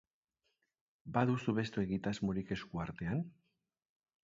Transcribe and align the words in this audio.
Baduzu 1.17 1.55
beste 1.59 1.85
egitasmorik 1.85 2.55
esku 2.57 2.83
artean? 2.87 3.23